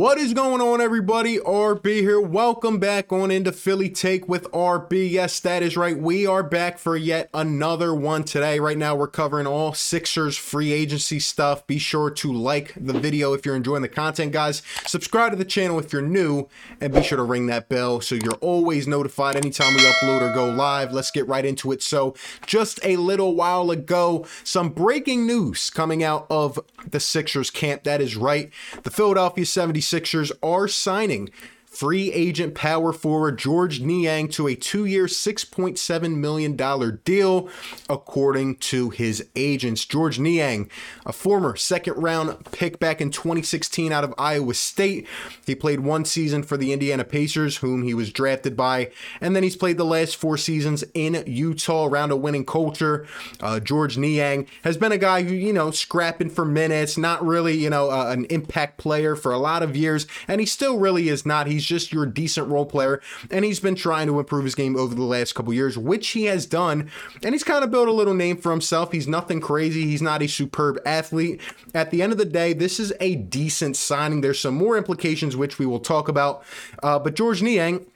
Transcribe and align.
What 0.00 0.16
is 0.16 0.32
going 0.32 0.62
on, 0.62 0.80
everybody? 0.80 1.36
RB 1.36 1.84
here. 1.96 2.22
Welcome 2.22 2.78
back 2.78 3.12
on 3.12 3.30
into 3.30 3.52
Philly 3.52 3.90
Take 3.90 4.26
with 4.26 4.50
RB. 4.50 5.10
Yes, 5.10 5.38
that 5.40 5.62
is 5.62 5.76
right. 5.76 5.94
We 5.94 6.26
are 6.26 6.42
back 6.42 6.78
for 6.78 6.96
yet 6.96 7.28
another 7.34 7.94
one 7.94 8.24
today. 8.24 8.60
Right 8.60 8.78
now, 8.78 8.94
we're 8.96 9.08
covering 9.08 9.46
all 9.46 9.74
Sixers 9.74 10.38
free 10.38 10.72
agency 10.72 11.20
stuff. 11.20 11.66
Be 11.66 11.76
sure 11.76 12.08
to 12.12 12.32
like 12.32 12.72
the 12.80 12.98
video 12.98 13.34
if 13.34 13.44
you're 13.44 13.54
enjoying 13.54 13.82
the 13.82 13.88
content, 13.88 14.32
guys. 14.32 14.62
Subscribe 14.86 15.32
to 15.32 15.36
the 15.36 15.44
channel 15.44 15.78
if 15.78 15.92
you're 15.92 16.00
new, 16.00 16.48
and 16.80 16.94
be 16.94 17.02
sure 17.02 17.18
to 17.18 17.22
ring 17.22 17.48
that 17.48 17.68
bell 17.68 18.00
so 18.00 18.14
you're 18.14 18.32
always 18.40 18.88
notified 18.88 19.36
anytime 19.36 19.74
we 19.74 19.82
upload 19.82 20.22
or 20.22 20.32
go 20.34 20.48
live. 20.48 20.94
Let's 20.94 21.10
get 21.10 21.28
right 21.28 21.44
into 21.44 21.72
it. 21.72 21.82
So, 21.82 22.14
just 22.46 22.80
a 22.82 22.96
little 22.96 23.34
while 23.34 23.70
ago, 23.70 24.24
some 24.44 24.70
breaking 24.70 25.26
news 25.26 25.68
coming 25.68 26.02
out 26.02 26.26
of 26.30 26.58
the 26.90 27.00
Sixers 27.00 27.50
camp. 27.50 27.84
That 27.84 28.00
is 28.00 28.16
right. 28.16 28.50
The 28.82 28.90
Philadelphia 28.90 29.44
76 29.44 29.89
Sixers 29.90 30.30
are 30.40 30.68
signing 30.68 31.30
free 31.70 32.12
agent 32.12 32.54
power 32.54 32.92
forward 32.92 33.38
George 33.38 33.80
Niang 33.80 34.28
to 34.28 34.48
a 34.48 34.56
two 34.56 34.84
year, 34.84 35.06
$6.7 35.06 36.16
million 36.16 36.56
deal, 37.04 37.48
according 37.88 38.56
to 38.56 38.90
his 38.90 39.24
agents. 39.36 39.84
George 39.84 40.18
Niang, 40.18 40.68
a 41.06 41.12
former 41.12 41.54
second 41.54 41.94
round 41.94 42.44
pick 42.50 42.80
back 42.80 43.00
in 43.00 43.10
2016 43.10 43.92
out 43.92 44.02
of 44.02 44.12
Iowa 44.18 44.54
State. 44.54 45.06
He 45.46 45.54
played 45.54 45.80
one 45.80 46.04
season 46.04 46.42
for 46.42 46.56
the 46.56 46.72
Indiana 46.72 47.04
Pacers, 47.04 47.58
whom 47.58 47.84
he 47.84 47.94
was 47.94 48.12
drafted 48.12 48.56
by, 48.56 48.90
and 49.20 49.36
then 49.36 49.44
he's 49.44 49.56
played 49.56 49.78
the 49.78 49.84
last 49.84 50.16
four 50.16 50.36
seasons 50.36 50.82
in 50.92 51.22
Utah 51.26 51.86
around 51.86 52.10
a 52.10 52.16
winning 52.16 52.44
culture. 52.44 53.06
Uh, 53.40 53.60
George 53.60 53.96
Niang 53.96 54.46
has 54.64 54.76
been 54.76 54.92
a 54.92 54.98
guy 54.98 55.22
who, 55.22 55.34
you 55.34 55.52
know, 55.52 55.70
scrapping 55.70 56.30
for 56.30 56.44
minutes, 56.44 56.98
not 56.98 57.24
really, 57.24 57.56
you 57.56 57.70
know, 57.70 57.90
uh, 57.90 58.10
an 58.10 58.24
impact 58.24 58.78
player 58.78 59.14
for 59.14 59.30
a 59.30 59.38
lot 59.38 59.62
of 59.62 59.76
years, 59.76 60.08
and 60.26 60.40
he 60.40 60.46
still 60.46 60.78
really 60.78 61.08
is 61.08 61.24
not. 61.24 61.46
He's 61.46 61.59
just 61.64 61.92
your 61.92 62.06
decent 62.06 62.48
role 62.48 62.66
player, 62.66 63.00
and 63.30 63.44
he's 63.44 63.60
been 63.60 63.74
trying 63.74 64.06
to 64.06 64.18
improve 64.18 64.44
his 64.44 64.54
game 64.54 64.76
over 64.76 64.94
the 64.94 65.02
last 65.02 65.34
couple 65.34 65.52
years, 65.52 65.76
which 65.76 66.08
he 66.08 66.24
has 66.24 66.46
done, 66.46 66.90
and 67.22 67.34
he's 67.34 67.44
kind 67.44 67.64
of 67.64 67.70
built 67.70 67.88
a 67.88 67.92
little 67.92 68.14
name 68.14 68.36
for 68.36 68.50
himself. 68.50 68.92
He's 68.92 69.08
nothing 69.08 69.40
crazy. 69.40 69.84
He's 69.84 70.02
not 70.02 70.22
a 70.22 70.28
superb 70.28 70.78
athlete. 70.84 71.40
At 71.74 71.90
the 71.90 72.02
end 72.02 72.12
of 72.12 72.18
the 72.18 72.24
day, 72.24 72.52
this 72.52 72.80
is 72.80 72.92
a 73.00 73.16
decent 73.16 73.76
signing. 73.76 74.20
There's 74.20 74.40
some 74.40 74.54
more 74.54 74.76
implications 74.76 75.36
which 75.36 75.58
we 75.58 75.66
will 75.66 75.80
talk 75.80 76.08
about, 76.08 76.44
uh, 76.82 76.98
but 76.98 77.14
George 77.14 77.42
Niang. 77.42 77.86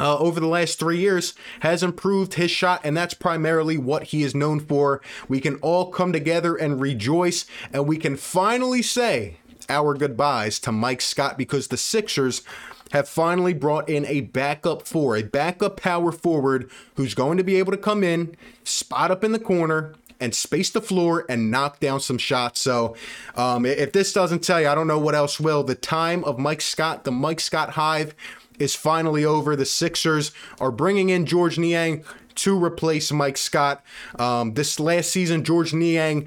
Uh, 0.00 0.16
over 0.18 0.38
the 0.38 0.46
last 0.46 0.78
three 0.78 0.98
years 0.98 1.34
has 1.60 1.82
improved 1.82 2.34
his 2.34 2.52
shot, 2.52 2.80
and 2.84 2.96
that's 2.96 3.14
primarily 3.14 3.76
what 3.76 4.04
he 4.04 4.22
is 4.22 4.32
known 4.32 4.60
for. 4.60 5.02
We 5.28 5.40
can 5.40 5.56
all 5.56 5.90
come 5.90 6.12
together 6.12 6.54
and 6.54 6.80
rejoice, 6.80 7.46
and 7.72 7.84
we 7.84 7.96
can 7.96 8.16
finally 8.16 8.80
say 8.80 9.38
our 9.68 9.94
goodbyes 9.94 10.58
to 10.60 10.72
Mike 10.72 11.00
Scott 11.00 11.36
because 11.36 11.68
the 11.68 11.76
Sixers 11.76 12.42
have 12.92 13.08
finally 13.08 13.54
brought 13.54 13.88
in 13.88 14.04
a 14.06 14.22
backup 14.22 14.86
four, 14.86 15.16
a 15.16 15.22
backup 15.22 15.80
power 15.80 16.12
forward 16.12 16.70
who's 16.94 17.14
going 17.14 17.36
to 17.38 17.44
be 17.44 17.56
able 17.56 17.72
to 17.72 17.78
come 17.78 18.02
in, 18.02 18.34
spot 18.64 19.10
up 19.10 19.24
in 19.24 19.32
the 19.32 19.38
corner, 19.38 19.94
and 20.20 20.34
space 20.34 20.70
the 20.70 20.80
floor 20.80 21.24
and 21.28 21.50
knock 21.50 21.80
down 21.80 22.00
some 22.00 22.18
shots. 22.18 22.60
So, 22.60 22.96
um, 23.36 23.64
if 23.64 23.92
this 23.92 24.12
doesn't 24.12 24.42
tell 24.42 24.60
you, 24.60 24.68
I 24.68 24.74
don't 24.74 24.88
know 24.88 24.98
what 24.98 25.14
else 25.14 25.38
will. 25.38 25.62
The 25.62 25.74
time 25.74 26.24
of 26.24 26.38
Mike 26.38 26.60
Scott, 26.60 27.04
the 27.04 27.12
Mike 27.12 27.40
Scott 27.40 27.70
Hive, 27.70 28.14
is 28.58 28.74
finally 28.74 29.24
over. 29.24 29.54
The 29.54 29.64
Sixers 29.64 30.32
are 30.60 30.72
bringing 30.72 31.10
in 31.10 31.26
George 31.26 31.58
Niang 31.58 32.04
to 32.36 32.62
replace 32.62 33.12
Mike 33.12 33.36
Scott. 33.36 33.84
Um, 34.18 34.54
this 34.54 34.80
last 34.80 35.10
season, 35.10 35.44
George 35.44 35.72
Niang 35.72 36.26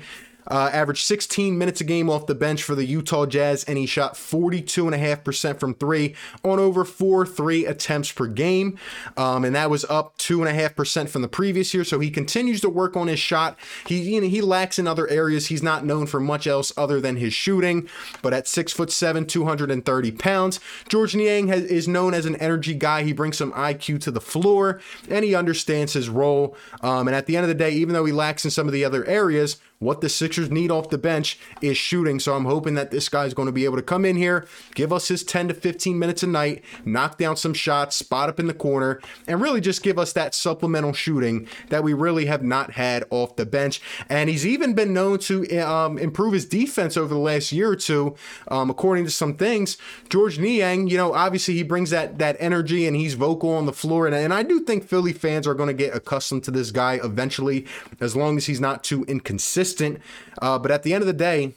uh, 0.52 0.70
averaged 0.74 1.06
16 1.06 1.58
minutes 1.58 1.80
a 1.80 1.86
game 1.86 2.10
off 2.10 2.28
the 2.28 2.36
bench 2.36 2.62
for 2.62 2.76
the 2.76 2.86
Utah 2.86 3.26
Jazz, 3.26 3.64
and 3.64 3.78
he 3.78 3.86
shot 3.86 4.16
42.5% 4.16 5.60
from 5.60 5.74
three 5.74 6.14
on 6.44 6.60
over 6.60 6.84
four 6.84 7.26
three 7.26 7.66
attempts 7.66 8.12
per 8.12 8.28
game. 8.28 8.78
Um, 9.16 9.46
and 9.46 9.56
that 9.56 9.70
was 9.70 9.86
up 9.86 10.18
2.5% 10.18 11.08
from 11.08 11.22
the 11.22 11.30
previous 11.30 11.74
year. 11.74 11.86
So 11.86 12.00
he 12.00 12.12
continues 12.12 12.60
to 12.62 12.70
work 12.70 12.98
on 12.98 13.08
his 13.08 13.20
shot. 13.20 13.58
He, 13.88 14.02
you 14.02 14.20
know, 14.20 14.28
he 14.28 14.42
lacks 14.42 14.78
in 14.78 14.88
other 14.88 15.08
areas. 15.08 15.48
He's 15.48 15.64
not 15.64 15.86
known 15.86 16.06
for 16.06 16.20
much 16.20 16.46
else 16.46 16.74
other 16.76 17.00
than 17.00 17.16
his 17.16 17.34
shooting. 17.34 17.88
But 18.22 18.34
at 18.34 18.48
six 18.48 18.74
foot 18.74 18.92
seven, 18.92 19.26
230 19.26 20.12
pounds, 20.12 20.60
George 20.90 21.16
Niang 21.16 21.48
has, 21.48 21.64
is 21.64 21.88
known 21.88 22.14
as 22.14 22.26
an 22.26 22.36
energy 22.36 22.74
guy. 22.74 23.04
He 23.04 23.14
brings 23.14 23.38
some 23.38 23.54
IQ 23.54 24.02
to 24.02 24.12
the 24.12 24.20
floor 24.20 24.82
and 25.10 25.24
he 25.24 25.34
understands 25.34 25.94
his 25.94 26.10
role. 26.10 26.58
Um, 26.82 27.08
and 27.08 27.16
at 27.16 27.26
the 27.26 27.38
end 27.38 27.46
of 27.46 27.48
the 27.48 27.56
day, 27.56 27.72
even 27.72 27.94
though 27.94 28.06
he 28.06 28.12
lacks 28.12 28.44
in 28.44 28.52
some 28.52 28.68
of 28.68 28.74
the 28.74 28.84
other 28.84 29.06
areas, 29.06 29.58
what 29.82 30.00
the 30.00 30.10
Sixers 30.10 30.52
need 30.52 30.70
off 30.70 30.90
the 30.90 30.98
bench 30.98 31.40
is 31.60 31.76
shooting. 31.76 32.20
So 32.20 32.36
I'm 32.36 32.46
hoping 32.46 32.76
that 32.76 32.92
this 32.92 33.10
guy's 33.10 33.34
going 33.34 33.48
to 33.48 33.52
be 33.52 33.66
able 33.66 33.78
to 33.78 33.82
come 33.82 34.06
in 34.06 34.16
here, 34.16 34.46
give 34.76 34.94
us 34.94 35.08
his 35.08 35.24
10 35.24 35.48
to 35.48 35.54
15 35.56 35.98
minutes 35.98 36.22
a 36.22 36.28
night, 36.28 36.64
knock 36.86 37.18
down 37.18 37.36
some 37.36 37.56
shots, 37.56 37.96
spot 37.96 38.30
up 38.30 38.40
in 38.40 38.46
the 38.46 38.54
corner, 38.54 39.02
and 39.28 39.42
really 39.42 39.60
just 39.60 39.82
give 39.82 39.98
us 39.98 40.14
that 40.14 40.36
supplemental 40.36 40.94
shooting 40.94 41.48
that 41.70 41.84
we 41.84 41.94
really 41.94 42.28
have 42.28 42.44
not 42.44 42.74
had 42.74 43.04
off 43.10 43.36
the 43.38 43.46
bench. 43.46 43.82
And 44.08 44.30
he's 44.30 44.46
even 44.46 44.76
been 44.76 44.94
known 44.94 45.18
to 45.20 45.50
um, 45.58 45.98
improve 45.98 46.34
his 46.34 46.46
defense 46.46 46.96
over 46.96 47.12
the 47.12 47.20
last 47.20 47.52
year 47.52 47.72
or 47.72 47.76
two, 47.76 48.16
um, 48.50 48.70
according 48.70 49.06
to 49.06 49.12
some 49.12 49.36
things. 49.36 49.78
George 50.10 50.38
Niang, 50.38 50.90
you 50.90 50.98
know, 50.98 51.14
obviously 51.14 51.56
he 51.56 51.64
brings 51.64 51.90
that 51.90 52.20
that 52.20 52.38
energy 52.40 52.86
and 52.86 52.96
he's 52.96 53.16
vocal 53.16 53.50
on 53.50 53.66
the 53.66 53.74
floor. 53.74 54.06
And, 54.06 54.14
and 54.14 54.32
I 54.32 54.44
do 54.44 54.60
think 54.60 54.84
Philly 54.84 55.12
fans 55.12 55.48
are 55.48 55.56
going 55.56 55.68
to 55.68 55.74
get 55.74 55.96
accustomed 55.96 56.44
to 56.44 56.52
this 56.52 56.70
guy 56.70 57.00
eventually, 57.04 57.66
as 58.00 58.16
long 58.16 58.38
as 58.38 58.46
he's 58.46 58.62
not 58.62 58.84
too 58.84 59.04
inconsistent 59.06 59.71
consistent. 59.72 60.02
Uh, 60.42 60.60
but 60.60 60.72
at 60.72 60.84
the 60.84 60.94
end 60.94 61.02
of 61.02 61.08
the 61.08 61.14
day, 61.14 61.54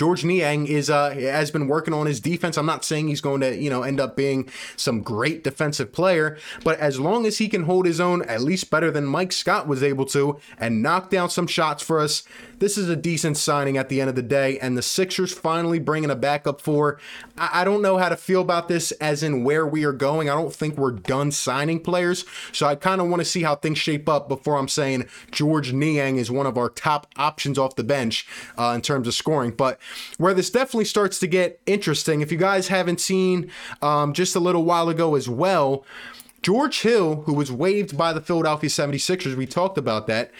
George 0.00 0.24
Niang 0.24 0.66
is 0.66 0.88
uh, 0.88 1.10
has 1.10 1.50
been 1.50 1.68
working 1.68 1.92
on 1.92 2.06
his 2.06 2.20
defense. 2.20 2.56
I'm 2.56 2.64
not 2.64 2.86
saying 2.86 3.08
he's 3.08 3.20
going 3.20 3.42
to 3.42 3.54
you 3.54 3.68
know 3.68 3.82
end 3.82 4.00
up 4.00 4.16
being 4.16 4.48
some 4.74 5.02
great 5.02 5.44
defensive 5.44 5.92
player, 5.92 6.38
but 6.64 6.78
as 6.78 6.98
long 6.98 7.26
as 7.26 7.36
he 7.36 7.50
can 7.50 7.64
hold 7.64 7.84
his 7.84 8.00
own, 8.00 8.22
at 8.22 8.40
least 8.40 8.70
better 8.70 8.90
than 8.90 9.04
Mike 9.04 9.30
Scott 9.30 9.68
was 9.68 9.82
able 9.82 10.06
to, 10.06 10.40
and 10.58 10.82
knock 10.82 11.10
down 11.10 11.28
some 11.28 11.46
shots 11.46 11.82
four 11.82 12.00
us, 12.00 12.22
this 12.60 12.78
is 12.78 12.88
a 12.88 12.96
decent 12.96 13.36
signing 13.36 13.76
at 13.76 13.90
the 13.90 14.00
end 14.00 14.08
of 14.08 14.16
the 14.16 14.22
day. 14.22 14.58
And 14.60 14.74
the 14.74 14.80
Sixers 14.80 15.34
finally 15.34 15.78
bringing 15.78 16.10
a 16.10 16.16
backup 16.16 16.62
for. 16.62 16.98
I, 17.36 17.60
I 17.60 17.64
don't 17.64 17.82
know 17.82 17.98
how 17.98 18.08
to 18.08 18.16
feel 18.16 18.40
about 18.40 18.68
this, 18.68 18.92
as 18.92 19.22
in 19.22 19.44
where 19.44 19.66
we 19.66 19.84
are 19.84 19.92
going. 19.92 20.30
I 20.30 20.34
don't 20.34 20.54
think 20.54 20.78
we're 20.78 20.92
done 20.92 21.30
signing 21.30 21.78
players, 21.78 22.24
so 22.52 22.66
I 22.66 22.74
kind 22.74 23.02
of 23.02 23.08
want 23.08 23.20
to 23.20 23.26
see 23.26 23.42
how 23.42 23.54
things 23.54 23.76
shape 23.76 24.08
up 24.08 24.30
before 24.30 24.56
I'm 24.56 24.68
saying 24.68 25.08
George 25.30 25.74
Niang 25.74 26.16
is 26.16 26.30
one 26.30 26.46
of 26.46 26.56
our 26.56 26.70
top 26.70 27.06
options 27.18 27.58
off 27.58 27.76
the 27.76 27.84
bench 27.84 28.26
uh, 28.56 28.72
in 28.74 28.80
terms 28.80 29.06
of 29.06 29.12
scoring, 29.12 29.50
but 29.50 29.78
where 30.18 30.34
this 30.34 30.50
definitely 30.50 30.84
starts 30.84 31.18
to 31.20 31.26
get 31.26 31.60
interesting. 31.66 32.20
If 32.20 32.30
you 32.32 32.38
guys 32.38 32.68
haven't 32.68 33.00
seen 33.00 33.50
um, 33.82 34.12
just 34.12 34.36
a 34.36 34.40
little 34.40 34.64
while 34.64 34.88
ago 34.88 35.14
as 35.14 35.28
well, 35.28 35.84
George 36.42 36.80
Hill, 36.80 37.22
who 37.22 37.34
was 37.34 37.52
waived 37.52 37.96
by 37.96 38.12
the 38.12 38.20
Philadelphia 38.20 38.70
76ers, 38.70 39.36
we 39.36 39.46
talked 39.46 39.76
about 39.76 40.06
that. 40.06 40.30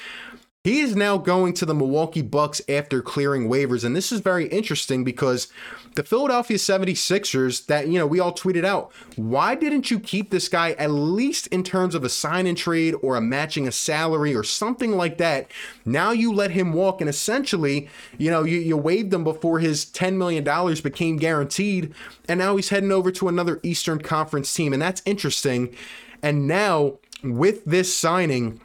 He 0.62 0.80
is 0.80 0.94
now 0.94 1.16
going 1.16 1.54
to 1.54 1.64
the 1.64 1.72
Milwaukee 1.74 2.20
Bucks 2.20 2.60
after 2.68 3.00
clearing 3.00 3.48
waivers. 3.48 3.82
And 3.82 3.96
this 3.96 4.12
is 4.12 4.20
very 4.20 4.46
interesting 4.48 5.04
because 5.04 5.48
the 5.94 6.02
Philadelphia 6.02 6.58
76ers, 6.58 7.64
that, 7.64 7.88
you 7.88 7.98
know, 7.98 8.06
we 8.06 8.20
all 8.20 8.34
tweeted 8.34 8.66
out, 8.66 8.92
why 9.16 9.54
didn't 9.54 9.90
you 9.90 9.98
keep 9.98 10.28
this 10.28 10.50
guy 10.50 10.72
at 10.72 10.90
least 10.90 11.46
in 11.46 11.62
terms 11.62 11.94
of 11.94 12.04
a 12.04 12.10
sign 12.10 12.46
and 12.46 12.58
trade 12.58 12.94
or 13.00 13.16
a 13.16 13.22
matching 13.22 13.66
a 13.66 13.72
salary 13.72 14.36
or 14.36 14.44
something 14.44 14.98
like 14.98 15.16
that? 15.16 15.50
Now 15.86 16.10
you 16.10 16.30
let 16.30 16.50
him 16.50 16.74
walk 16.74 17.00
and 17.00 17.08
essentially, 17.08 17.88
you 18.18 18.30
know, 18.30 18.44
you, 18.44 18.58
you 18.58 18.76
waived 18.76 19.14
him 19.14 19.24
before 19.24 19.60
his 19.60 19.86
$10 19.86 20.16
million 20.16 20.44
became 20.82 21.16
guaranteed. 21.16 21.94
And 22.28 22.38
now 22.38 22.56
he's 22.56 22.68
heading 22.68 22.92
over 22.92 23.10
to 23.12 23.28
another 23.28 23.60
Eastern 23.62 24.02
Conference 24.02 24.52
team. 24.52 24.74
And 24.74 24.82
that's 24.82 25.00
interesting. 25.06 25.74
And 26.22 26.46
now 26.46 26.98
with 27.24 27.64
this 27.64 27.96
signing 27.96 28.60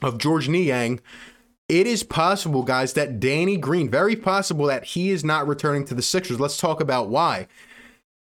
of 0.00 0.16
George 0.16 0.48
Niang, 0.48 1.00
it 1.68 1.86
is 1.86 2.02
possible, 2.02 2.62
guys, 2.62 2.92
that 2.92 3.20
Danny 3.20 3.56
Green, 3.56 3.88
very 3.88 4.16
possible 4.16 4.66
that 4.66 4.84
he 4.84 5.10
is 5.10 5.24
not 5.24 5.48
returning 5.48 5.84
to 5.86 5.94
the 5.94 6.02
Sixers. 6.02 6.38
Let's 6.38 6.58
talk 6.58 6.80
about 6.80 7.08
why. 7.08 7.46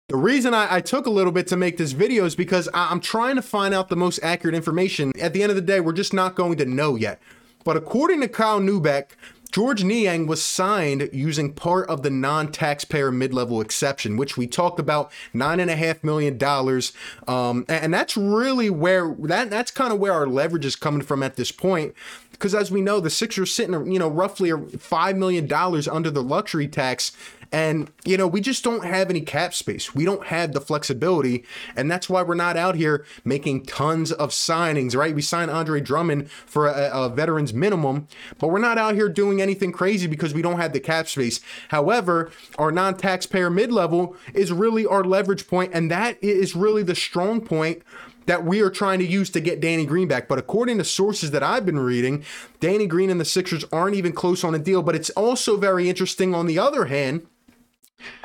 The 0.08 0.16
reason 0.16 0.54
I, 0.54 0.76
I, 0.76 0.80
took 0.80 1.06
a 1.06 1.10
little 1.10 1.32
bit 1.32 1.48
to 1.48 1.56
make 1.56 1.78
this 1.78 1.90
video 1.90 2.24
is 2.24 2.36
because 2.36 2.68
I, 2.72 2.90
I'm 2.90 3.00
trying 3.00 3.34
to 3.36 3.42
find 3.42 3.74
out 3.74 3.88
the 3.88 3.96
most 3.96 4.20
accurate 4.22 4.54
information. 4.54 5.12
At 5.20 5.32
the 5.32 5.42
end 5.42 5.50
of 5.50 5.56
the 5.56 5.62
day, 5.62 5.80
we're 5.80 5.92
just 5.92 6.14
not 6.14 6.36
going 6.36 6.56
to 6.58 6.64
know 6.64 6.94
yet. 6.94 7.20
But 7.64 7.76
according 7.76 8.20
to 8.20 8.28
Kyle 8.28 8.60
Neubeck, 8.60 9.16
George 9.50 9.82
Niang 9.82 10.26
was 10.26 10.42
signed 10.42 11.08
using 11.12 11.52
part 11.52 11.88
of 11.88 12.02
the 12.02 12.10
non-taxpayer 12.10 13.10
mid-level 13.10 13.60
exception, 13.60 14.16
which 14.16 14.36
we 14.36 14.46
talked 14.46 14.78
about 14.78 15.10
nine 15.32 15.60
and 15.60 15.70
a 15.70 15.76
half 15.76 16.04
million 16.04 16.36
dollars, 16.36 16.92
um, 17.26 17.64
and 17.68 17.92
that's 17.94 18.16
really 18.16 18.70
where 18.70 19.16
that 19.20 19.50
that's 19.50 19.70
kind 19.70 19.92
of 19.92 19.98
where 19.98 20.12
our 20.12 20.26
leverage 20.26 20.66
is 20.66 20.76
coming 20.76 21.02
from 21.02 21.22
at 21.22 21.36
this 21.36 21.52
point 21.52 21.94
because 22.36 22.54
as 22.54 22.70
we 22.70 22.82
know, 22.82 23.00
the 23.00 23.10
Sixers 23.10 23.52
sitting, 23.52 23.90
you 23.90 23.98
know, 23.98 24.08
roughly 24.08 24.52
five 24.78 25.16
million 25.16 25.46
dollars 25.46 25.88
under 25.88 26.10
the 26.10 26.22
luxury 26.22 26.68
tax, 26.68 27.12
And, 27.52 27.90
you 28.04 28.16
know, 28.16 28.26
we 28.26 28.40
just 28.40 28.64
don't 28.64 28.84
have 28.84 29.10
any 29.10 29.20
cap 29.20 29.54
space. 29.54 29.94
We 29.94 30.04
don't 30.04 30.26
have 30.26 30.52
the 30.52 30.60
flexibility. 30.60 31.44
And 31.76 31.90
that's 31.90 32.08
why 32.08 32.22
we're 32.22 32.34
not 32.34 32.56
out 32.56 32.74
here 32.74 33.04
making 33.24 33.66
tons 33.66 34.12
of 34.12 34.30
signings, 34.30 34.96
right? 34.96 35.14
We 35.14 35.22
signed 35.22 35.50
Andre 35.50 35.80
Drummond 35.80 36.30
for 36.30 36.66
a, 36.66 36.90
a 36.92 37.08
veteran's 37.08 37.54
minimum, 37.54 38.08
but 38.38 38.48
we're 38.48 38.58
not 38.58 38.78
out 38.78 38.94
here 38.94 39.08
doing 39.08 39.40
anything 39.40 39.72
crazy 39.72 40.06
because 40.06 40.34
we 40.34 40.42
don't 40.42 40.58
have 40.58 40.72
the 40.72 40.80
cap 40.80 41.08
space. 41.08 41.40
However, 41.68 42.30
our 42.58 42.72
non 42.72 42.96
taxpayer 42.96 43.50
mid 43.50 43.72
level 43.72 44.16
is 44.34 44.52
really 44.52 44.86
our 44.86 45.04
leverage 45.04 45.46
point, 45.46 45.72
and 45.72 45.90
that 45.90 46.22
is 46.22 46.56
really 46.56 46.82
the 46.82 46.94
strong 46.94 47.40
point 47.40 47.82
that 48.26 48.44
we 48.44 48.60
are 48.60 48.70
trying 48.70 48.98
to 48.98 49.06
use 49.06 49.30
to 49.30 49.40
get 49.40 49.60
Danny 49.60 49.86
Green 49.86 50.08
back. 50.08 50.28
But 50.28 50.38
according 50.38 50.78
to 50.78 50.84
sources 50.84 51.30
that 51.30 51.42
I've 51.42 51.66
been 51.66 51.78
reading, 51.78 52.24
Danny 52.60 52.86
Green 52.86 53.10
and 53.10 53.20
the 53.20 53.24
Sixers 53.24 53.64
aren't 53.72 53.96
even 53.96 54.12
close 54.12 54.44
on 54.44 54.54
a 54.54 54.58
deal. 54.58 54.82
But 54.82 54.94
it's 54.94 55.10
also 55.10 55.56
very 55.56 55.88
interesting 55.88 56.34
on 56.34 56.46
the 56.46 56.58
other 56.58 56.86
hand 56.86 57.26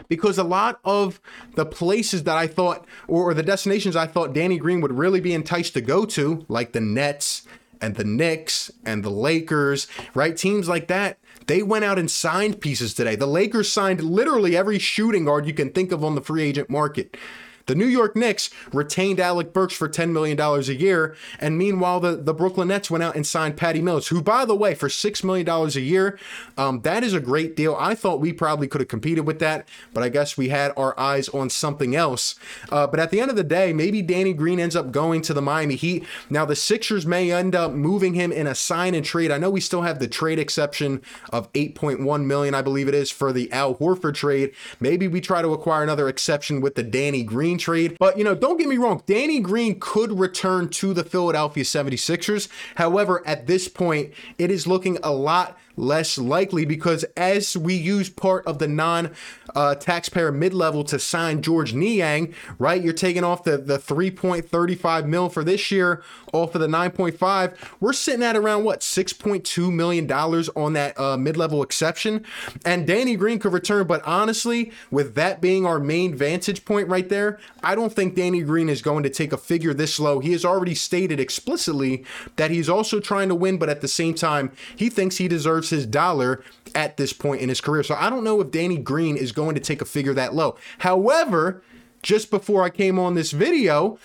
because 0.08 0.38
a 0.38 0.44
lot 0.44 0.80
of 0.84 1.22
the 1.56 1.66
places 1.66 2.24
that 2.24 2.38
I 2.38 2.48
thought, 2.48 2.86
or, 3.08 3.34
the 3.34 3.44
destinations 3.44 3.96
I 3.96 4.08
thought 4.08 4.34
Danny 4.34 4.58
Green 4.58 4.82
would 4.82 4.92
really 4.92 5.22
be 5.22 5.34
enticed 5.34 5.74
to 5.76 5.82
go 5.82 6.06
to, 6.06 6.46
like 6.50 6.74
the 6.74 6.82
Nets 6.82 7.48
and 7.80 7.96
the 7.96 8.04
Knicks 8.04 8.72
and 8.86 9.04
the 9.04 9.10
Lakers, 9.10 9.88
right? 10.14 10.36
Teams 10.36 10.68
like 10.68 10.88
that, 10.88 11.18
they 11.48 11.64
went 11.64 11.86
out 11.86 11.98
and 11.98 12.12
signed 12.12 12.62
pieces 12.62 12.94
today. 12.94 13.16
The 13.16 13.26
Lakers 13.26 13.72
signed 13.72 14.02
literally 14.02 14.56
every 14.56 14.78
shooting 14.78 15.26
guard 15.26 15.48
you 15.48 15.54
can 15.54 15.72
think 15.72 15.92
of 15.92 16.04
on 16.04 16.16
the 16.16 16.22
free 16.22 16.44
agent 16.44 16.70
market. 16.70 17.18
The 17.66 17.76
New 17.76 17.86
York 17.86 18.16
Knicks 18.16 18.50
retained 18.74 19.20
Alec 19.20 19.54
Burks 19.54 19.74
for 19.74 19.88
$10 19.88 20.12
million 20.12 20.40
a 20.40 20.60
year. 20.72 21.16
And 21.40 21.58
meanwhile, 21.58 22.00
the, 22.00 22.16
the 22.16 22.34
Brooklyn 22.34 22.70
Nets 22.70 22.90
went 22.92 23.04
out 23.04 23.16
and 23.16 23.26
signed 23.26 23.58
Patty 23.58 23.82
Mills, 23.82 24.08
who, 24.08 24.22
by 24.22 24.46
the 24.46 24.56
way, 24.56 24.74
for 24.76 24.88
$6 24.88 25.24
million 25.24 25.48
a 25.50 25.68
year, 25.80 26.20
um, 26.58 26.82
that 26.82 27.04
is 27.04 27.14
a 27.14 27.20
great 27.20 27.56
deal. 27.56 27.76
I 27.80 27.96
thought 27.96 28.20
we 28.20 28.34
probably 28.34 28.68
could 28.68 28.82
have 28.82 28.88
competed 28.88 29.26
with 29.26 29.40
that, 29.40 29.68
but 29.94 30.04
I 30.04 30.10
guess 30.10 30.38
we 30.38 30.50
had 30.50 30.74
our 30.78 31.00
eyes 31.00 31.30
on 31.30 31.50
something 31.50 31.96
else. 31.96 32.36
Uh, 32.70 32.88
but 32.88 33.00
at 33.00 33.12
the 33.12 33.20
end 33.20 33.30
of 33.30 33.38
the 33.38 33.44
day, 33.44 33.74
maybe 33.74 34.02
Danny 34.02 34.34
Green 34.34 34.60
ends 34.60 34.76
up 34.76 34.92
going 34.92 35.22
to 35.24 35.34
the 35.34 35.42
Miami 35.42 35.76
Heat. 35.76 36.06
Now, 36.30 36.46
the 36.46 36.56
Sixers 36.56 37.06
may 37.06 37.32
end 37.32 37.56
up 37.56 37.72
moving 37.72 38.14
him 38.14 38.32
in 38.32 38.48
a 38.48 38.56
sign 38.56 38.96
and 38.96 39.06
trade. 39.06 39.32
I 39.32 39.38
know 39.38 39.50
we 39.50 39.62
still 39.62 39.82
have 39.82 40.00
the 40.00 40.08
trade 40.08 40.40
exception 40.40 41.02
of 41.32 41.52
8.1 41.54 42.26
million, 42.26 42.54
I 42.54 42.62
believe 42.62 42.88
it 42.88 42.96
is, 42.96 43.12
for 43.12 43.32
the 43.32 43.52
Al 43.52 43.76
Horford 43.76 44.16
trade. 44.16 44.52
Maybe 44.80 45.08
we 45.08 45.22
try 45.22 45.42
to 45.42 45.54
acquire 45.54 45.84
another 45.84 46.08
exception 46.08 46.62
with 46.62 46.76
the 46.76 46.84
Danny 46.84 47.24
Green 47.24 47.51
Green 47.52 47.58
trade. 47.58 47.98
But, 48.00 48.18
you 48.18 48.24
know, 48.24 48.34
don't 48.34 48.58
get 48.58 48.68
me 48.68 48.78
wrong, 48.78 49.04
Danny 49.06 49.40
Green 49.40 49.80
could 49.80 50.18
return 50.18 50.70
to 50.70 50.94
the 50.94 51.04
Philadelphia 51.04 51.64
76ers. 51.64 52.48
However, 52.76 53.22
at 53.28 53.48
this 53.48 53.68
point, 53.68 54.14
it 54.38 54.50
is 54.50 54.68
looking 54.68 54.98
a 55.04 55.12
lot 55.12 55.58
less 55.76 56.18
likely 56.18 56.66
because 56.66 57.04
as 57.16 57.56
we 57.58 57.74
use 57.74 58.10
part 58.10 58.46
of 58.46 58.60
the 58.60 58.68
non 58.68 59.12
uh, 59.56 59.76
taxpayer 59.76 60.32
mid 60.32 60.54
level 60.54 60.84
to 60.86 61.00
sign 61.00 61.42
George 61.42 61.74
Niang, 61.74 62.34
right? 62.58 62.82
You're 62.82 62.94
taking 62.94 63.24
off 63.24 63.44
the, 63.44 63.58
the 63.58 63.78
3.35 63.78 65.06
mil 65.06 65.30
for 65.30 65.44
this 65.44 65.72
year 65.72 66.04
off 66.34 66.56
of 66.56 66.62
the 66.62 66.68
9.5. 66.68 67.56
We're 67.80 67.94
sitting 67.94 68.24
at 68.24 68.36
around 68.36 68.64
what, 68.64 68.82
$6.2 68.82 69.74
million 69.74 70.12
on 70.12 70.74
that 70.74 71.00
uh, 71.00 71.18
mid 71.18 71.38
level 71.38 71.62
exception. 71.62 72.26
And 72.66 72.88
Danny 72.88 73.16
Green 73.16 73.40
could 73.40 73.54
return. 73.54 73.88
But 73.88 74.04
honestly, 74.06 74.72
with 74.90 75.16
that 75.16 75.42
being 75.42 75.66
our 75.66 75.80
main 75.80 76.16
vantage 76.16 76.66
point 76.66 76.88
right 76.88 77.10
there, 77.10 77.40
I 77.64 77.76
don't 77.76 77.94
think 77.94 78.16
Danny 78.16 78.42
Green 78.42 78.70
is 78.70 78.82
going 78.82 79.04
to 79.04 79.10
take 79.10 79.34
a 79.34 79.38
figure 79.38 79.74
this 79.74 80.00
low. 80.00 80.20
He 80.20 80.32
has 80.32 80.46
already 80.46 80.76
stated 80.76 81.20
explicitly 81.20 82.06
that 82.36 82.52
he's 82.52 82.70
also 82.70 83.00
trying 83.00 83.30
to 83.30 83.36
win, 83.36 83.58
but 83.58 83.70
at 83.70 83.82
the 83.82 83.88
same 83.88 84.14
time, 84.14 84.52
he 84.76 84.90
thinks 84.90 85.18
he 85.18 85.28
deserves 85.28 85.61
his 85.70 85.86
dollar 85.86 86.44
at 86.76 86.98
this 86.98 87.14
point 87.14 87.42
in 87.42 87.50
his 87.50 87.62
career. 87.62 87.84
So 87.84 87.96
I 87.96 88.10
don't 88.10 88.24
know 88.24 88.42
if 88.42 88.52
Danny 88.52 88.78
Green 88.78 89.18
is 89.18 89.32
going 89.32 89.56
to 89.56 89.62
take 89.62 89.82
a 89.82 89.86
figure 89.86 90.14
that 90.14 90.34
low. 90.34 90.56
However, 90.80 91.62
just 92.02 92.32
before 92.32 92.64
I 92.64 92.70
came 92.70 92.98
on 92.98 93.16
this 93.16 93.32
video, 93.32 94.00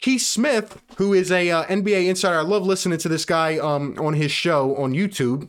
Keith 0.00 0.22
Smith, 0.22 0.82
who 0.96 1.12
is 1.12 1.30
a 1.30 1.50
uh, 1.50 1.64
NBA 1.64 2.08
insider, 2.08 2.38
I 2.38 2.42
love 2.42 2.66
listening 2.66 2.98
to 2.98 3.08
this 3.08 3.24
guy 3.24 3.58
um, 3.58 3.96
on 3.98 4.14
his 4.14 4.32
show 4.32 4.76
on 4.76 4.92
YouTube. 4.92 5.48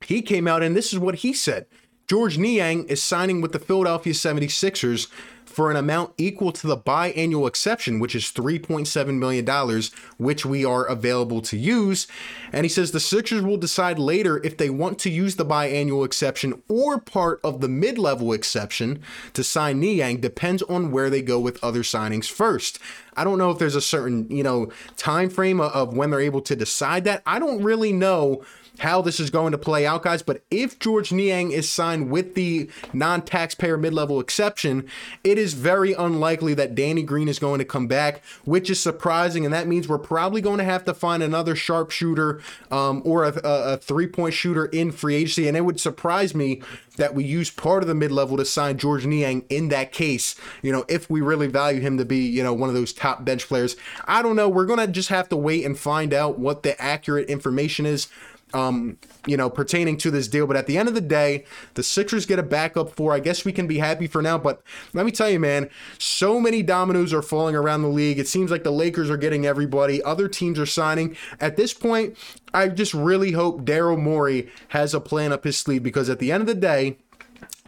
He 0.00 0.22
came 0.22 0.48
out 0.48 0.62
and 0.62 0.76
this 0.76 0.92
is 0.92 0.98
what 0.98 1.16
he 1.16 1.32
said. 1.32 1.66
George 2.06 2.36
Niang 2.36 2.84
is 2.84 3.02
signing 3.02 3.40
with 3.40 3.52
the 3.52 3.58
Philadelphia 3.58 4.12
76ers 4.12 5.08
for 5.54 5.70
an 5.70 5.76
amount 5.76 6.12
equal 6.18 6.50
to 6.50 6.66
the 6.66 6.76
biannual 6.76 7.46
exception, 7.46 8.00
which 8.00 8.16
is 8.16 8.24
$3.7 8.24 9.18
million, 9.18 9.82
which 10.18 10.44
we 10.44 10.64
are 10.64 10.84
available 10.84 11.40
to 11.42 11.56
use. 11.56 12.08
And 12.52 12.64
he 12.64 12.68
says 12.68 12.90
the 12.90 12.98
Sixers 12.98 13.42
will 13.42 13.56
decide 13.56 13.98
later 13.98 14.40
if 14.42 14.56
they 14.56 14.68
want 14.68 14.98
to 15.00 15.10
use 15.10 15.36
the 15.36 15.46
biannual 15.46 16.04
exception 16.04 16.60
or 16.68 16.98
part 16.98 17.40
of 17.44 17.60
the 17.60 17.68
mid 17.68 17.98
level 17.98 18.32
exception 18.32 19.00
to 19.34 19.44
sign 19.44 19.78
Niang, 19.78 20.20
depends 20.20 20.62
on 20.62 20.90
where 20.90 21.08
they 21.08 21.22
go 21.22 21.38
with 21.38 21.62
other 21.62 21.82
signings 21.82 22.28
first. 22.28 22.80
I 23.16 23.22
don't 23.22 23.38
know 23.38 23.50
if 23.50 23.58
there's 23.58 23.76
a 23.76 23.80
certain, 23.80 24.28
you 24.28 24.42
know, 24.42 24.72
time 24.96 25.30
frame 25.30 25.60
of 25.60 25.96
when 25.96 26.10
they're 26.10 26.20
able 26.20 26.40
to 26.42 26.56
decide 26.56 27.04
that. 27.04 27.22
I 27.24 27.38
don't 27.38 27.62
really 27.62 27.92
know 27.92 28.44
how 28.80 29.00
this 29.00 29.20
is 29.20 29.30
going 29.30 29.52
to 29.52 29.58
play 29.58 29.86
out, 29.86 30.02
guys. 30.02 30.22
But 30.22 30.42
if 30.50 30.78
George 30.78 31.12
Niang 31.12 31.52
is 31.52 31.68
signed 31.68 32.10
with 32.10 32.34
the 32.34 32.68
non 32.92 33.22
taxpayer 33.22 33.76
mid 33.76 33.94
level 33.94 34.20
exception, 34.20 34.88
it 35.22 35.38
is 35.38 35.54
very 35.54 35.92
unlikely 35.92 36.54
that 36.54 36.74
Danny 36.74 37.02
Green 37.02 37.28
is 37.28 37.38
going 37.38 37.58
to 37.58 37.64
come 37.64 37.86
back, 37.86 38.22
which 38.44 38.68
is 38.70 38.80
surprising. 38.80 39.44
And 39.44 39.54
that 39.54 39.68
means 39.68 39.88
we're 39.88 39.98
probably 39.98 40.40
going 40.40 40.58
to 40.58 40.64
have 40.64 40.84
to 40.84 40.94
find 40.94 41.22
another 41.22 41.54
sharpshooter 41.54 42.40
um, 42.70 43.02
or 43.04 43.24
a, 43.24 43.32
a 43.44 43.76
three 43.76 44.06
point 44.06 44.34
shooter 44.34 44.66
in 44.66 44.90
free 44.92 45.14
agency. 45.14 45.46
And 45.48 45.56
it 45.56 45.62
would 45.62 45.80
surprise 45.80 46.34
me 46.34 46.62
that 46.96 47.14
we 47.14 47.24
use 47.24 47.50
part 47.50 47.82
of 47.82 47.88
the 47.88 47.94
mid 47.94 48.12
level 48.12 48.36
to 48.36 48.44
sign 48.44 48.78
George 48.78 49.06
Niang 49.06 49.44
in 49.48 49.68
that 49.68 49.92
case, 49.92 50.34
you 50.62 50.70
know, 50.72 50.84
if 50.88 51.10
we 51.10 51.20
really 51.20 51.46
value 51.46 51.80
him 51.80 51.98
to 51.98 52.04
be, 52.04 52.18
you 52.18 52.42
know, 52.42 52.54
one 52.54 52.68
of 52.68 52.74
those 52.74 52.92
top 52.92 53.24
bench 53.24 53.46
players. 53.48 53.76
I 54.06 54.22
don't 54.22 54.36
know. 54.36 54.48
We're 54.48 54.66
going 54.66 54.78
to 54.78 54.86
just 54.86 55.08
have 55.08 55.28
to 55.30 55.36
wait 55.36 55.64
and 55.64 55.78
find 55.78 56.14
out 56.14 56.38
what 56.38 56.62
the 56.62 56.80
accurate 56.80 57.28
information 57.28 57.86
is 57.86 58.08
um, 58.52 58.98
you 59.26 59.36
know, 59.36 59.48
pertaining 59.50 59.96
to 59.98 60.10
this 60.10 60.28
deal. 60.28 60.46
But 60.46 60.56
at 60.56 60.66
the 60.66 60.76
end 60.78 60.88
of 60.88 60.94
the 60.94 61.00
day, 61.00 61.44
the 61.74 61.82
Sixers 61.82 62.26
get 62.26 62.38
a 62.38 62.42
backup 62.42 62.94
four. 62.94 63.12
I 63.12 63.20
guess 63.20 63.44
we 63.44 63.52
can 63.52 63.66
be 63.66 63.78
happy 63.78 64.06
for 64.06 64.22
now. 64.22 64.38
But 64.38 64.62
let 64.92 65.06
me 65.06 65.12
tell 65.12 65.30
you, 65.30 65.40
man, 65.40 65.70
so 65.98 66.40
many 66.40 66.62
dominoes 66.62 67.12
are 67.12 67.22
falling 67.22 67.56
around 67.56 67.82
the 67.82 67.88
league. 67.88 68.18
It 68.18 68.28
seems 68.28 68.50
like 68.50 68.64
the 68.64 68.70
Lakers 68.70 69.10
are 69.10 69.16
getting 69.16 69.46
everybody. 69.46 70.02
Other 70.02 70.28
teams 70.28 70.58
are 70.58 70.66
signing. 70.66 71.16
At 71.40 71.56
this 71.56 71.72
point, 71.72 72.16
I 72.52 72.68
just 72.68 72.94
really 72.94 73.32
hope 73.32 73.62
Daryl 73.64 74.00
Morey 74.00 74.48
has 74.68 74.94
a 74.94 75.00
plan 75.00 75.32
up 75.32 75.44
his 75.44 75.58
sleeve 75.58 75.82
because 75.82 76.10
at 76.10 76.18
the 76.18 76.30
end 76.30 76.42
of 76.42 76.46
the 76.46 76.54
day, 76.54 76.98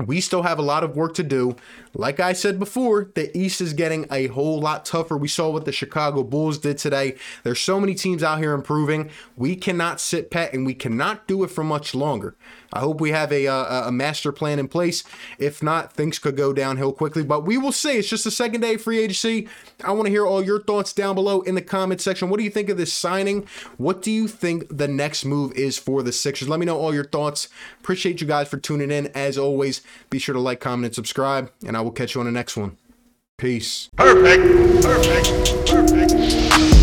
we 0.05 0.21
still 0.21 0.43
have 0.43 0.59
a 0.59 0.63
lot 0.63 0.85
of 0.85 0.95
work 0.95 1.15
to 1.15 1.23
do. 1.23 1.57
Like 1.95 2.21
I 2.21 2.35
said 2.35 2.59
before, 2.59 3.11
the 3.15 3.37
East 3.37 3.63
is 3.63 3.73
getting 3.73 4.07
a 4.11 4.27
whole 4.27 4.61
lot 4.61 4.85
tougher. 4.85 5.17
We 5.17 5.29
saw 5.29 5.49
what 5.51 5.65
the 5.65 5.73
Chicago 5.73 6.23
Bulls 6.23 6.59
did 6.59 6.77
today. 6.77 7.17
There's 7.45 7.61
so 7.61 7.81
many 7.81 7.95
teams 7.95 8.23
out 8.23 8.39
here 8.39 8.53
improving. 8.53 9.11
We 9.37 9.57
cannot 9.57 10.01
sit 10.01 10.31
pat 10.31 10.53
and 10.53 10.67
we 10.67 10.75
cannot 10.75 11.27
do 11.27 11.43
it 11.45 11.51
for 11.51 11.65
much 11.65 11.95
longer. 11.95 12.37
I 12.73 12.81
hope 12.81 13.01
we 13.01 13.13
have 13.13 13.33
a, 13.33 13.47
uh, 13.47 13.85
a, 13.85 13.89
a 13.89 13.93
master 13.93 14.33
plan 14.33 14.59
in 14.59 14.69
place. 14.69 15.03
If 15.39 15.63
not, 15.63 15.95
things 15.95 16.19
could 16.19 16.37
go 16.37 16.53
downhill 16.53 16.93
quickly, 16.93 17.23
but 17.23 17.47
we 17.47 17.57
will 17.57 17.73
see. 17.73 17.97
It's 17.97 18.09
just 18.09 18.25
the 18.25 18.31
second 18.31 18.61
day 18.61 18.75
of 18.75 18.83
free 18.83 18.99
agency. 18.99 19.49
I 19.83 19.93
want 19.93 20.07
to 20.07 20.11
hear 20.11 20.27
all 20.27 20.45
your 20.45 20.63
thoughts 20.63 20.93
down 20.93 21.15
below 21.15 21.41
in 21.41 21.55
the 21.55 21.63
comment 21.63 22.03
section. 22.03 22.29
What 22.29 22.37
do 22.37 22.45
you 22.45 22.51
think 22.51 22.69
of 22.69 22.77
this 22.77 22.93
signing? 22.93 23.47
What 23.79 24.03
do 24.03 24.11
you 24.11 24.29
think 24.29 24.77
the 24.77 24.89
next 24.89 25.25
move 25.25 25.53
is 25.53 25.79
for 25.79 26.03
the 26.03 26.13
Sixers? 26.13 26.51
Let 26.51 26.61
me 26.61 26.67
know 26.67 26.79
all 26.79 26.93
your 26.93 27.05
thoughts. 27.05 27.49
Appreciate 27.81 28.21
you 28.21 28.27
guys 28.27 28.49
for 28.49 28.59
tuning 28.59 28.91
in. 28.91 29.07
As 29.15 29.39
always, 29.39 29.81
be 30.11 30.19
sure 30.19 30.35
to 30.35 30.41
like, 30.41 30.61
comment, 30.61 30.87
and 30.87 30.95
subscribe, 30.95 31.51
and 31.67 31.77
I 31.77 31.81
will 31.81 31.93
catch 31.93 32.15
you 32.15 32.21
on 32.21 32.27
the 32.27 32.33
next 32.33 32.57
one. 32.57 32.77
Peace. 33.37 33.91
Perfect. 33.97 34.43
Perfect. 34.83 35.69
Perfect. 35.69 36.76